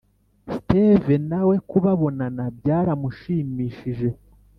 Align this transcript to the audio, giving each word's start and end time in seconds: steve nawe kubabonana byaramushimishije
steve 0.55 1.13
nawe 1.29 1.55
kubabonana 1.69 2.43
byaramushimishije 2.57 4.09